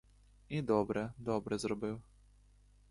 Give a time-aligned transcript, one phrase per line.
[0.49, 2.01] І добре, добре зробив.